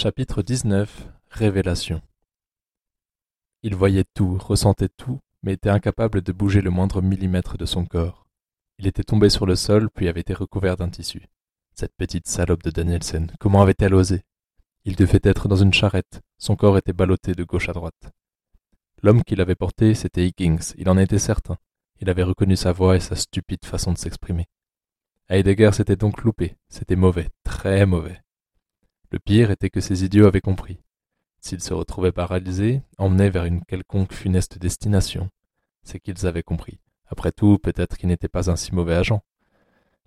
[0.00, 2.00] Chapitre 19 Révélation
[3.64, 7.84] Il voyait tout, ressentait tout, mais était incapable de bouger le moindre millimètre de son
[7.84, 8.24] corps.
[8.78, 11.26] Il était tombé sur le sol, puis avait été recouvert d'un tissu.
[11.74, 14.22] Cette petite salope de Danielsen, comment avait-elle osé?
[14.84, 18.12] Il devait être dans une charrette, son corps était ballotté de gauche à droite.
[19.02, 21.56] L'homme qui l'avait porté, c'était Higgins, il en était certain.
[22.00, 24.46] Il avait reconnu sa voix et sa stupide façon de s'exprimer.
[25.28, 28.22] Heidegger s'était donc loupé, c'était mauvais, très mauvais.
[29.10, 30.78] Le pire était que ces idiots avaient compris.
[31.40, 35.30] S'ils se retrouvaient paralysés, emmenés vers une quelconque funeste destination,
[35.82, 36.78] c'est qu'ils avaient compris.
[37.06, 39.22] Après tout, peut-être qu'il n'était pas un si mauvais agent.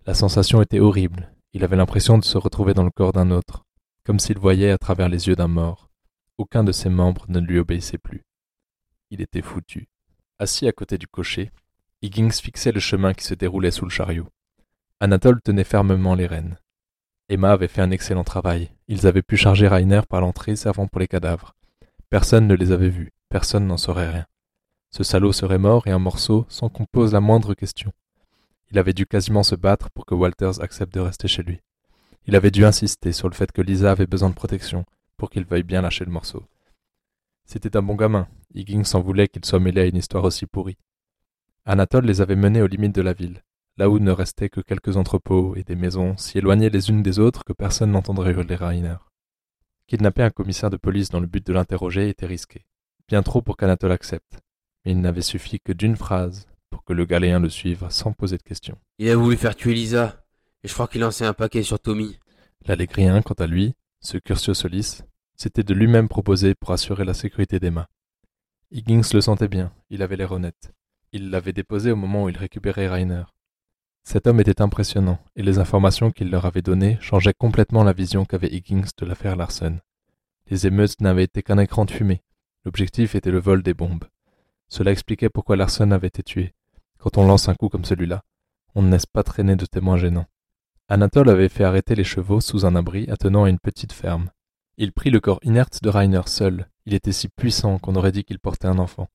[0.06, 1.34] La sensation était horrible.
[1.54, 3.66] Il avait l'impression de se retrouver dans le corps d'un autre,
[4.04, 5.90] comme s'il voyait à travers les yeux d'un mort.
[6.38, 8.24] Aucun de ses membres ne lui obéissait plus.
[9.10, 9.90] Il était foutu.
[10.38, 11.52] Assis à côté du cocher,
[12.04, 14.28] Higgins fixait le chemin qui se déroulait sous le chariot.
[15.00, 16.58] Anatole tenait fermement les rênes.
[17.32, 18.72] Emma avait fait un excellent travail.
[18.90, 21.56] Ils avaient pu charger Rainer par l'entrée servant pour les cadavres.
[22.10, 24.26] Personne ne les avait vus, personne n'en saurait rien.
[24.90, 27.94] Ce salaud serait mort et un morceau sans qu'on pose la moindre question.
[28.70, 31.62] Il avait dû quasiment se battre pour que Walters accepte de rester chez lui.
[32.26, 34.84] Il avait dû insister sur le fait que Lisa avait besoin de protection
[35.16, 36.44] pour qu'il veuille bien lâcher le morceau.
[37.46, 38.28] C'était un bon gamin.
[38.54, 40.78] Higgins s'en voulait qu'il soit mêlé à une histoire aussi pourrie.
[41.64, 43.42] Anatole les avait menés aux limites de la ville
[43.82, 47.18] là où ne restaient que quelques entrepôts et des maisons si éloignées les unes des
[47.18, 48.98] autres que personne n'entendrait hurler Rainer.
[49.88, 52.68] Kidnapper un commissaire de police dans le but de l'interroger était risqué.
[53.08, 54.38] Bien trop pour qu'Anatole accepte.
[54.86, 58.38] Mais il n'avait suffi que d'une phrase pour que le Galéen le suive sans poser
[58.38, 58.78] de questions.
[59.00, 60.24] Il a voulu faire tuer Lisa,
[60.64, 62.20] et je crois qu'il lançait un paquet sur Tommy.
[62.68, 65.02] L'Allégrien, quant à lui, ce Curcio Solis,
[65.36, 67.90] s'était de lui-même proposé pour assurer la sécurité d'Emma.
[68.70, 70.72] Higgins le sentait bien, il avait l'air honnête.
[71.14, 73.24] Il l'avait déposé au moment où il récupérait Rainer.
[74.04, 78.26] Cet homme était impressionnant, et les informations qu'il leur avait données changeaient complètement la vision
[78.26, 79.78] qu'avait Higgins de l'affaire Larson.
[80.50, 82.22] Les émeutes n'avaient été qu'un écran de fumée.
[82.66, 84.06] L'objectif était le vol des bombes.
[84.68, 86.54] Cela expliquait pourquoi Larson avait été tué.
[86.98, 88.24] Quand on lance un coup comme celui-là,
[88.76, 90.28] on ne laisse pas traîner de témoins gênants.
[90.88, 94.30] Anatole avait fait arrêter les chevaux sous un abri attenant à une petite ferme.
[94.78, 96.68] Il prit le corps inerte de Rainer seul.
[96.86, 99.08] Il était si puissant qu'on aurait dit qu'il portait un enfant.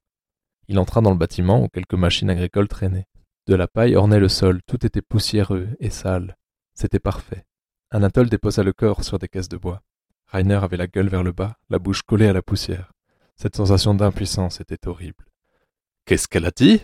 [0.68, 3.06] Il entra dans le bâtiment où quelques machines agricoles traînaient.
[3.46, 6.36] De la paille ornait le sol, tout était poussiéreux et sale.
[6.74, 7.46] C'était parfait.
[7.90, 9.82] Anatole déposa le corps sur des caisses de bois.
[10.26, 12.92] Rainer avait la gueule vers le bas, la bouche collée à la poussière.
[13.36, 15.24] Cette sensation d'impuissance était horrible.
[16.06, 16.82] Qu'est-ce qu'elle a dit?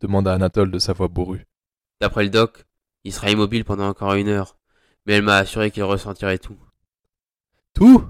[0.00, 1.46] demanda Anatole de sa voix bourrue.
[2.00, 2.64] D'après le doc,
[3.04, 4.56] il sera immobile pendant encore une heure,
[5.04, 6.58] mais elle m'a assuré qu'il ressentirait tout.
[7.74, 8.08] Tout?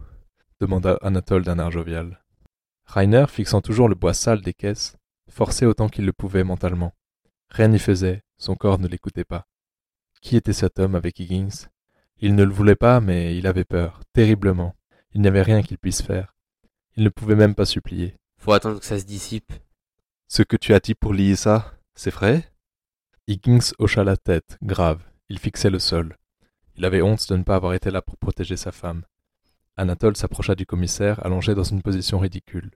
[0.61, 2.23] demanda Anatole d'un air jovial.
[2.87, 4.97] Rainer, fixant toujours le bois sale des caisses,
[5.29, 6.95] forçait autant qu'il le pouvait mentalement.
[7.53, 9.47] Rien n'y faisait, son corps ne l'écoutait pas.
[10.23, 11.69] Qui était cet homme avec Higgins?
[12.19, 14.75] Il ne le voulait pas, mais il avait peur, terriblement.
[15.13, 16.35] Il n'y avait rien qu'il puisse faire.
[16.97, 18.17] Il ne pouvait même pas supplier.
[18.39, 19.53] Faut attendre que ça se dissipe.
[20.29, 22.51] Ce que tu as dit pour Lisa, c'est vrai?
[23.29, 25.03] Higgins hocha la tête, grave.
[25.29, 26.17] Il fixait le sol.
[26.77, 29.05] Il avait honte de ne pas avoir été là pour protéger sa femme.
[29.77, 32.71] Anatole s'approcha du commissaire, allongé dans une position ridicule.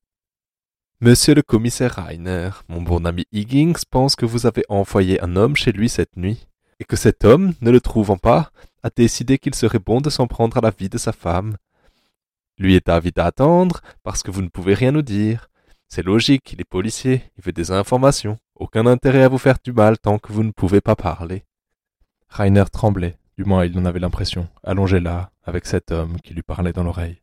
[1.03, 5.55] Monsieur le commissaire Rainer, mon bon ami Higgins pense que vous avez envoyé un homme
[5.55, 6.49] chez lui cette nuit,
[6.81, 8.51] et que cet homme, ne le trouvant pas,
[8.83, 11.59] a décidé qu'il serait bon de s'en prendre à la vie de sa femme.
[12.57, 15.51] Lui est invité à attendre, parce que vous ne pouvez rien nous dire.
[15.87, 18.39] C'est logique, il est policier, il veut des informations.
[18.55, 21.45] Aucun intérêt à vous faire du mal tant que vous ne pouvez pas parler.
[22.31, 26.43] Rainer tremblait, du moins il en avait l'impression, allongé là, avec cet homme qui lui
[26.43, 27.21] parlait dans l'oreille.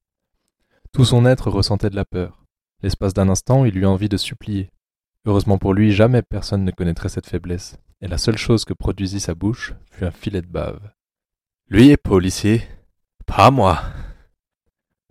[0.92, 2.43] Tout son être ressentait de la peur.
[2.84, 4.70] L'espace d'un instant, il eut envie de supplier.
[5.26, 9.22] Heureusement pour lui, jamais personne ne connaîtrait cette faiblesse, et la seule chose que produisit
[9.22, 10.92] sa bouche fut un filet de bave.
[11.70, 12.62] Lui est policier,
[13.26, 13.82] pas moi.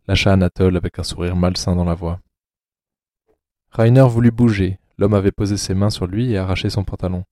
[0.07, 2.21] Lâcha Anatole avec un sourire malsain dans la voix.
[3.71, 4.79] Rainer voulut bouger.
[4.99, 7.25] L'homme avait posé ses mains sur lui et arraché son pantalon.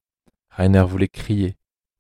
[0.48, 1.58] Rainer voulait crier,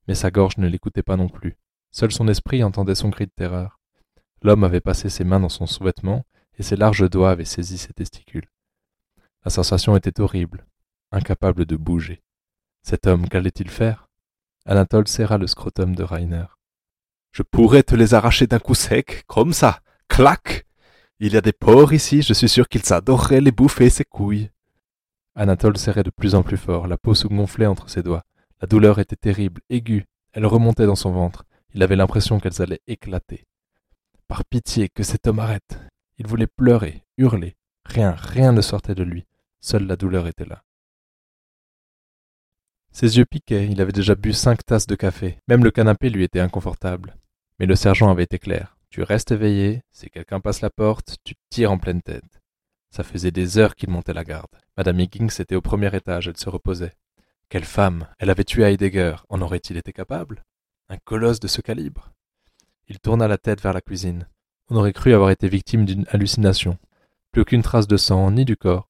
[0.08, 1.58] mais sa gorge ne l'écoutait pas non plus.
[1.90, 3.80] Seul son esprit entendait son cri de terreur.
[4.42, 6.24] L'homme avait passé ses mains dans son sous-vêtement
[6.60, 8.46] et ses larges doigts avaient saisi ses testicules.
[9.46, 10.66] La sensation était horrible,
[11.10, 12.22] incapable de bouger.
[12.82, 14.10] Cet homme, qu'allait-il faire?
[14.66, 16.44] Anatole serra le scrotum de Rainer.
[17.32, 20.66] Je pourrais te les arracher d'un coup sec, comme ça, clac
[21.18, 24.50] Il y a des porcs ici, je suis sûr qu'ils adoreraient les bouffer, ces couilles.
[25.34, 28.24] Anatole serrait de plus en plus fort, la peau se gonflait entre ses doigts.
[28.60, 30.04] La douleur était terrible, aiguë,
[30.34, 31.44] elle remontait dans son ventre.
[31.72, 33.46] Il avait l'impression qu'elles allaient éclater.
[34.28, 35.89] Par pitié, que cet homme arrête.
[36.20, 37.56] Il voulait pleurer, hurler.
[37.86, 39.24] Rien, rien ne sortait de lui.
[39.62, 40.62] Seule la douleur était là.
[42.92, 45.38] Ses yeux piquaient, il avait déjà bu cinq tasses de café.
[45.48, 47.16] Même le canapé lui était inconfortable.
[47.58, 48.76] Mais le sergent avait été clair.
[48.90, 52.42] Tu restes éveillé, si quelqu'un passe la porte, tu tires en pleine tête.
[52.90, 54.58] Ça faisait des heures qu'il montait la garde.
[54.76, 56.96] Madame Higgins était au premier étage, elle se reposait.
[57.48, 59.16] Quelle femme Elle avait tué Heidegger.
[59.30, 60.44] En aurait-il été capable?
[60.90, 62.12] Un colosse de ce calibre?
[62.88, 64.28] Il tourna la tête vers la cuisine.
[64.72, 66.78] On aurait cru avoir été victime d'une hallucination.
[67.32, 68.88] Plus aucune trace de sang, ni du corps.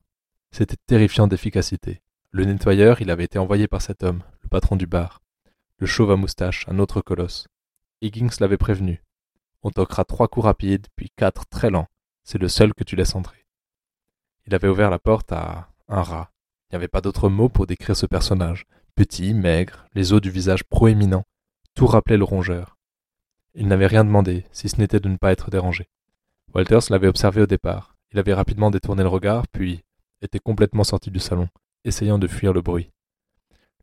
[0.50, 2.02] C'était terrifiant d'efficacité.
[2.32, 5.22] Le nettoyeur, il avait été envoyé par cet homme, le patron du bar.
[5.78, 7.48] Le chauve à moustache, un autre colosse.
[8.02, 9.02] Higgins l'avait prévenu.
[9.62, 11.88] On toquera trois coups rapides, puis quatre très lents.
[12.24, 13.46] C'est le seul que tu laisses entrer.
[14.46, 16.30] Il avait ouvert la porte à un rat.
[16.68, 18.66] Il n'y avait pas d'autre mot pour décrire ce personnage.
[18.96, 21.24] Petit, maigre, les os du visage proéminents.
[21.74, 22.76] Tout rappelait le rongeur.
[23.54, 25.88] Il n'avait rien demandé, si ce n'était de ne pas être dérangé.
[26.54, 27.96] Walters l'avait observé au départ.
[28.12, 29.82] Il avait rapidement détourné le regard, puis
[30.22, 31.48] était complètement sorti du salon,
[31.84, 32.90] essayant de fuir le bruit.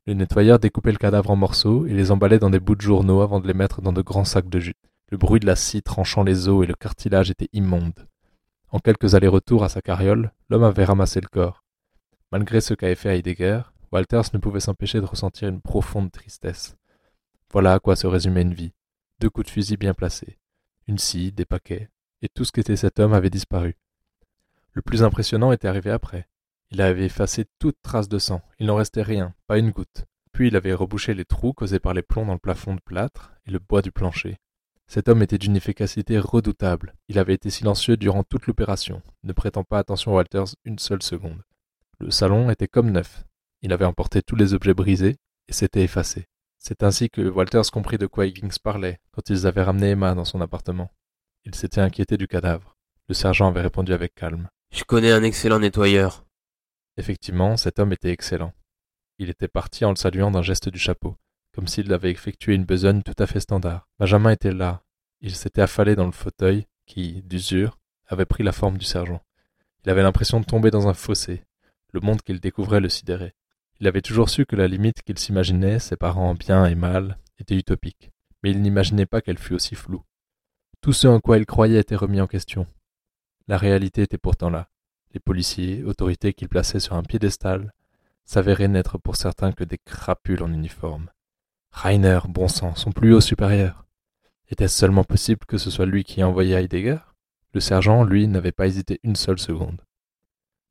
[0.06, 3.22] Le nettoyeur découpait le cadavre en morceaux et les emballait dans des bouts de journaux
[3.22, 4.76] avant de les mettre dans de grands sacs de jus.
[5.10, 8.08] Le bruit de la scie tranchant les os et le cartilage était immonde.
[8.70, 11.64] En quelques allers-retours à sa carriole, l'homme avait ramassé le corps.
[12.32, 13.62] Malgré ce qu'avait fait Heidegger,
[13.92, 16.76] Walters ne pouvait s'empêcher de ressentir une profonde tristesse.
[17.52, 18.74] Voilà à quoi se résumait une vie.
[19.20, 20.38] Deux coups de fusil bien placés,
[20.88, 21.90] une scie, des paquets,
[22.22, 23.76] et tout ce qu'était cet homme avait disparu.
[24.74, 26.28] Le plus impressionnant était arrivé après.
[26.70, 30.06] Il avait effacé toute trace de sang, il n'en restait rien, pas une goutte.
[30.34, 33.34] Puis il avait rebouché les trous causés par les plombs dans le plafond de plâtre
[33.48, 34.38] et le bois du plancher.
[34.86, 36.94] Cet homme était d'une efficacité redoutable.
[37.08, 41.02] Il avait été silencieux durant toute l'opération, ne prêtant pas attention à Walters une seule
[41.02, 41.42] seconde.
[42.00, 43.26] Le salon était comme neuf.
[43.64, 45.18] Il avait emporté tous les objets brisés
[45.48, 46.28] et s'était effacé.
[46.58, 50.26] C'est ainsi que Walters comprit de quoi Higgins parlait quand ils avaient ramené Emma dans
[50.26, 50.92] son appartement.
[51.46, 52.76] Il s'était inquiété du cadavre.
[53.08, 54.50] Le sergent avait répondu avec calme.
[54.72, 56.26] Je connais un excellent nettoyeur.
[56.98, 58.54] Effectivement, cet homme était excellent.
[59.20, 61.16] Il était parti en le saluant d'un geste du chapeau
[61.58, 63.88] comme s'il avait effectué une besogne tout à fait standard.
[63.98, 64.84] Benjamin était là.
[65.22, 69.24] Il s'était affalé dans le fauteuil qui, d'usure, avait pris la forme du sergent.
[69.84, 71.46] Il avait l'impression de tomber dans un fossé.
[71.94, 73.34] Le monde qu'il découvrait le sidérait.
[73.80, 78.12] Il avait toujours su que la limite qu'il s'imaginait, séparant bien et mal, était utopique,
[78.42, 80.04] mais il n'imaginait pas qu'elle fût aussi floue.
[80.82, 82.66] Tout ce en quoi il croyait était remis en question.
[83.48, 84.70] La réalité était pourtant là.
[85.14, 87.72] Les policiers, autorités qu'il plaçait sur un piédestal,
[88.26, 91.10] s'avéraient n'être pour certains que des crapules en uniforme.
[91.72, 93.86] Rainer, bon sang, son plus haut supérieur.
[94.50, 97.00] Était-ce seulement possible que ce soit lui qui ait envoyé Heidegger?
[97.54, 99.82] Le sergent, lui, n'avait pas hésité une seule seconde.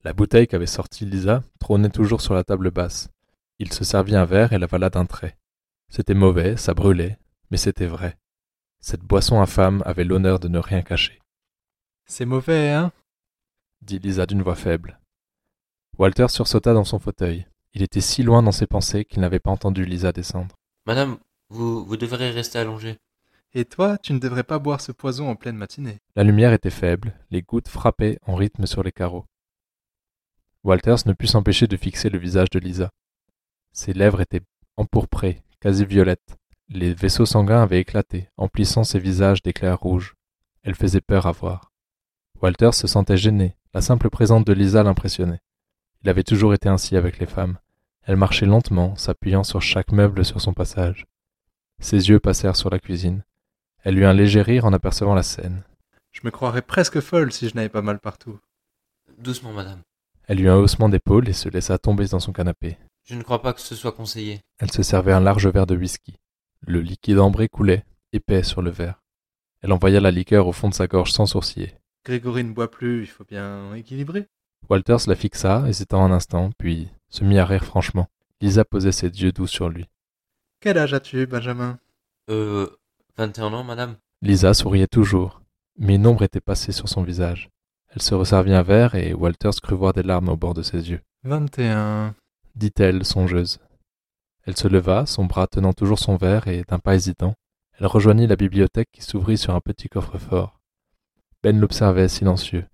[0.06, 3.08] La bouteille qu'avait sortie Lisa trônait toujours sur la table basse.
[3.58, 5.36] Il se servit un verre et l'avala d'un trait.
[5.88, 7.18] C'était mauvais, ça brûlait,
[7.50, 8.16] mais c'était vrai.
[8.78, 11.18] Cette boisson infâme avait l'honneur de ne rien cacher.
[12.04, 12.92] C'est mauvais, hein?
[13.82, 15.00] dit Lisa d'une voix faible.
[15.98, 17.48] Walter sursauta dans son fauteuil.
[17.74, 20.54] Il était si loin dans ses pensées qu'il n'avait pas entendu Lisa descendre.
[20.86, 21.16] Madame,
[21.48, 22.96] vous, vous devrez rester allongée.
[23.54, 25.98] Et toi, tu ne devrais pas boire ce poison en pleine matinée.
[26.14, 29.24] La lumière était faible, les gouttes frappaient en rythme sur les carreaux.
[30.66, 32.90] Walters ne put s'empêcher de fixer le visage de Lisa.
[33.70, 34.42] Ses lèvres étaient
[34.76, 36.36] empourprées, quasi violettes.
[36.68, 40.16] Les vaisseaux sanguins avaient éclaté, emplissant ses visages d'éclairs rouges.
[40.64, 41.70] Elle faisait peur à voir.
[42.42, 43.56] Walters se sentait gêné.
[43.74, 45.40] La simple présence de Lisa l'impressionnait.
[46.02, 47.58] Il avait toujours été ainsi avec les femmes.
[48.02, 51.06] Elle marchait lentement, s'appuyant sur chaque meuble sur son passage.
[51.78, 53.22] Ses yeux passèrent sur la cuisine.
[53.84, 55.62] Elle eut un léger rire en apercevant la scène.
[56.10, 58.40] Je me croirais presque folle si je n'avais pas mal partout.
[59.18, 59.82] Doucement, madame.
[60.26, 62.78] Elle eut un haussement d'épaule et se laissa tomber dans son canapé.
[63.04, 64.40] Je ne crois pas que ce soit conseillé.
[64.58, 66.16] Elle se servait un large verre de whisky.
[66.66, 69.02] Le liquide ambré coulait, épais sur le verre.
[69.62, 71.74] Elle envoya la liqueur au fond de sa gorge sans sourciller.
[72.04, 74.26] Grégory ne boit plus, il faut bien équilibrer.
[74.68, 78.08] Walters la fixa, hésitant un instant, puis se mit à rire franchement.
[78.40, 79.86] Lisa posait ses yeux doux sur lui.
[80.60, 81.78] Quel âge as-tu, Benjamin?
[82.30, 82.68] Euh.
[83.16, 85.40] Vingt et un ans, madame Lisa souriait toujours,
[85.78, 87.48] mais une ombre était passée sur son visage.
[87.96, 90.90] Elle se resservit un verre et Walters crut voir des larmes au bord de ses
[90.90, 91.00] yeux.
[91.24, 92.14] Vingt et un,
[92.54, 93.58] dit-elle, songeuse.
[94.44, 97.34] Elle se leva, son bras tenant toujours son verre, et d'un pas hésitant,
[97.78, 100.60] elle rejoignit la bibliothèque qui s'ouvrit sur un petit coffre-fort.
[101.42, 102.66] Ben l'observait silencieux.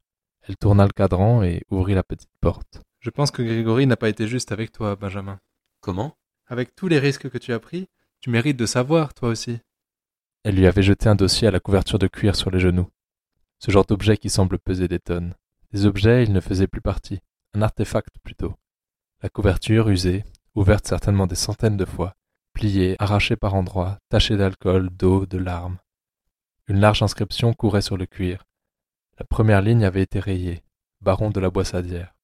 [0.42, 2.82] Elle tourna le cadran et ouvrit la petite porte.
[2.98, 5.38] Je pense que Grégory n'a pas été juste avec toi, Benjamin.
[5.80, 6.16] Comment?
[6.48, 7.86] Avec tous les risques que tu as pris,
[8.18, 9.60] tu mérites de savoir, toi aussi.
[10.42, 12.88] Elle lui avait jeté un dossier à la couverture de cuir sur les genoux.
[13.64, 15.34] Ce genre d'objet qui semble peser des tonnes.
[15.70, 17.20] Des objets, il ne faisait plus partie.
[17.54, 18.54] Un artefact plutôt.
[19.22, 20.24] La couverture usée,
[20.56, 22.16] ouverte certainement des centaines de fois,
[22.54, 25.78] pliée, arrachée par endroits, tachée d'alcool, d'eau, de larmes.
[26.66, 28.46] Une large inscription courait sur le cuir.
[29.20, 30.64] La première ligne avait été rayée.
[31.00, 32.16] Baron de la Boissadière.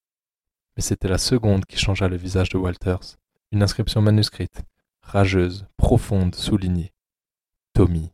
[0.76, 3.16] Mais c'était la seconde qui changea le visage de Walters.
[3.52, 4.62] Une inscription manuscrite,
[5.02, 6.92] rageuse, profonde, soulignée.
[7.75, 8.11] Tommy.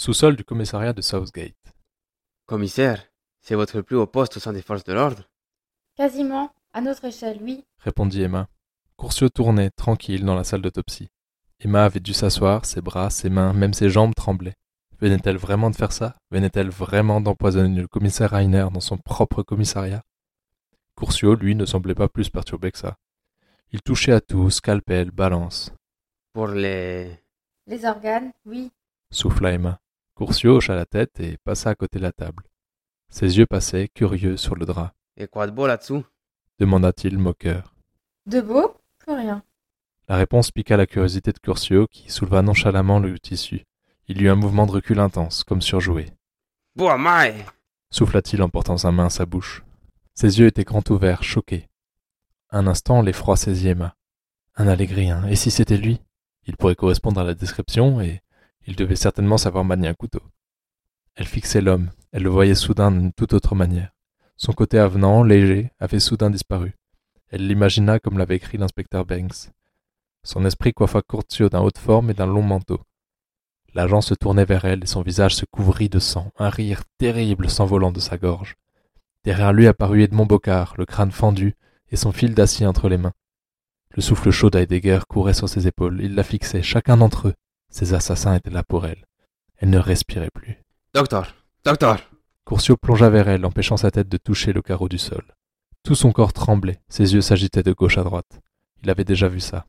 [0.00, 1.74] Sous-sol du commissariat de Southgate.
[2.46, 3.04] Commissaire,
[3.42, 5.24] c'est votre plus haut poste au sein des forces de l'ordre
[5.94, 7.66] Quasiment, à notre échelle, oui.
[7.80, 8.48] répondit Emma.
[8.98, 11.10] Curcio tournait, tranquille, dans la salle d'autopsie.
[11.58, 14.56] Emma avait dû s'asseoir, ses bras, ses mains, même ses jambes tremblaient.
[15.00, 16.16] Venait-elle vraiment de faire ça?
[16.30, 20.02] Venait-elle vraiment d'empoisonner le commissaire Rainer dans son propre commissariat?
[20.96, 22.96] Curcio, lui, ne semblait pas plus perturbé que ça.
[23.70, 25.74] Il touchait à tout, scalpel, balance.
[26.32, 27.22] Pour les...
[27.66, 28.72] Les organes, oui.
[29.10, 29.78] Souffla Emma.
[30.20, 32.42] Curcio hocha la tête et passa à côté de la table.
[33.08, 34.92] Ses yeux passaient, curieux, sur le drap.
[35.16, 36.04] Et quoi de beau là-dessous?
[36.58, 37.74] demanda-t-il moqueur.
[38.26, 38.76] De beau?
[38.98, 39.42] Plus rien.
[40.08, 43.64] La réponse piqua la curiosité de Curcio qui souleva nonchalamment le tissu.
[44.08, 46.10] Il eut un mouvement de recul intense, comme surjoué.
[46.76, 47.46] Bois mai
[47.90, 49.64] Souffla-t-il en portant sa main à sa bouche.
[50.12, 51.70] Ses yeux étaient grands ouverts, choqués.
[52.50, 53.96] Un instant, l'effroi saisit Emma.
[54.54, 55.26] Un allégrien.
[55.28, 55.98] Et si c'était lui?
[56.44, 58.20] Il pourrait correspondre à la description et
[58.70, 60.22] il devait certainement savoir manier un couteau.
[61.16, 61.90] Elle fixait l'homme.
[62.12, 63.90] Elle le voyait soudain d'une toute autre manière.
[64.36, 66.76] Son côté avenant, léger, avait soudain disparu.
[67.30, 69.50] Elle l'imagina comme l'avait écrit l'inspecteur Banks.
[70.22, 72.80] Son esprit coiffa Curcio d'un haut forme et d'un long manteau.
[73.74, 77.50] L'agent se tournait vers elle et son visage se couvrit de sang, un rire terrible
[77.50, 78.54] s'envolant de sa gorge.
[79.24, 81.56] Derrière lui apparut Edmond Bocard, le crâne fendu
[81.90, 83.14] et son fil d'acier entre les mains.
[83.96, 86.00] Le souffle chaud d'Heidegger courait sur ses épaules.
[86.02, 87.34] Il la fixait, chacun d'entre eux.
[87.70, 89.06] Ces assassins étaient là pour elle.
[89.56, 90.58] Elle ne respirait plus.
[90.94, 91.34] Docteur
[91.64, 92.10] Docteur
[92.46, 95.24] Curcio plongea vers elle, empêchant sa tête de toucher le carreau du sol.
[95.82, 98.40] Tout son corps tremblait, ses yeux s'agitaient de gauche à droite.
[98.82, 99.66] Il avait déjà vu ça.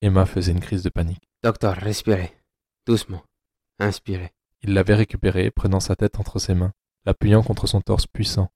[0.00, 1.28] Emma faisait une crise de panique.
[1.42, 2.32] Docteur, respirez.
[2.86, 3.22] Doucement.
[3.78, 4.32] Inspirez.
[4.62, 6.72] Il l'avait récupérée, prenant sa tête entre ses mains,
[7.04, 8.50] l'appuyant contre son torse puissant,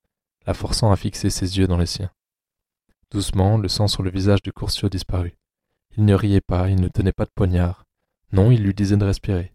[0.46, 2.10] la forçant à fixer ses yeux dans les siens.
[3.10, 5.36] Doucement, le sang sur le visage de Curcio disparut.
[5.96, 7.85] Il ne riait pas, il ne tenait pas de poignard.
[8.36, 9.54] Non, il lui disait de respirer.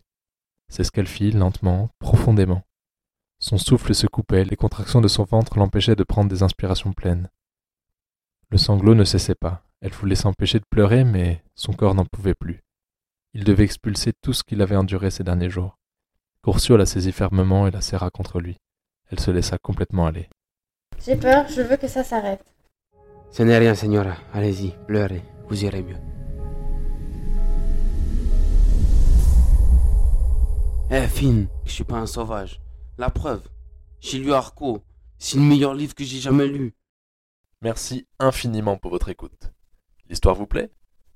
[0.67, 2.63] C'est ce qu'elle fit, lentement, profondément.
[3.37, 7.29] Son souffle se coupait, les contractions de son ventre l'empêchaient de prendre des inspirations pleines.
[8.49, 9.63] Le sanglot ne cessait pas.
[9.81, 12.63] Elle voulait s'empêcher de pleurer, mais son corps n'en pouvait plus.
[13.35, 15.77] Il devait expulser tout ce qu'il avait enduré ces derniers jours.
[16.43, 18.57] Curcio la saisit fermement et la serra contre lui.
[19.11, 20.27] Elle se laissa complètement aller.
[21.05, 22.43] J'ai peur, je veux que ça s'arrête.
[23.29, 24.15] Ce n'est rien, señora.
[24.33, 25.21] Allez-y, pleurez.
[25.49, 26.20] Vous irez mieux.
[30.93, 32.59] Eh, Finn, je suis pas un sauvage.
[32.97, 33.47] La preuve,
[34.01, 34.83] j'ai lu Arco.
[35.19, 36.75] C'est le meilleur livre que j'ai jamais lu.
[37.61, 39.53] Merci infiniment pour votre écoute.
[40.09, 40.69] L'histoire vous plaît?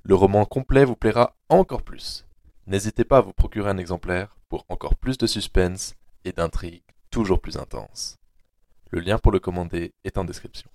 [0.04, 2.26] Le roman complet vous plaira encore plus.
[2.68, 7.42] N'hésitez pas à vous procurer un exemplaire pour encore plus de suspense et d'intrigues toujours
[7.42, 8.16] plus intenses.
[8.92, 10.70] Le lien pour le commander est en description.